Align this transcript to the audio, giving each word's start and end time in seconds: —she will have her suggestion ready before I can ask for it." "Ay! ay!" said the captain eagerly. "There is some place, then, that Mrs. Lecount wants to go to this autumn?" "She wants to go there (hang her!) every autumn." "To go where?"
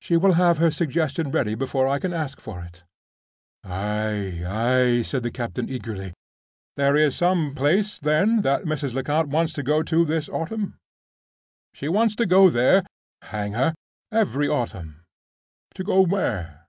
—she 0.00 0.16
will 0.16 0.32
have 0.32 0.58
her 0.58 0.68
suggestion 0.68 1.30
ready 1.30 1.54
before 1.54 1.86
I 1.86 2.00
can 2.00 2.12
ask 2.12 2.40
for 2.40 2.60
it." 2.62 2.82
"Ay! 3.62 4.42
ay!" 4.44 5.02
said 5.02 5.22
the 5.22 5.30
captain 5.30 5.68
eagerly. 5.68 6.12
"There 6.76 6.96
is 6.96 7.14
some 7.14 7.54
place, 7.54 7.96
then, 8.00 8.40
that 8.42 8.64
Mrs. 8.64 8.94
Lecount 8.94 9.28
wants 9.28 9.52
to 9.52 9.62
go 9.62 9.84
to 9.84 10.04
this 10.04 10.28
autumn?" 10.28 10.74
"She 11.72 11.88
wants 11.88 12.16
to 12.16 12.26
go 12.26 12.50
there 12.50 12.82
(hang 13.22 13.52
her!) 13.52 13.76
every 14.10 14.48
autumn." 14.48 15.04
"To 15.76 15.84
go 15.84 16.00
where?" 16.00 16.66